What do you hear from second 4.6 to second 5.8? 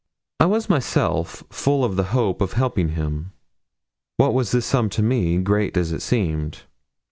sum to me, great